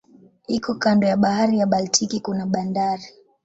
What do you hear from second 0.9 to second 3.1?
ya bahari ya Baltiki kuna bandari.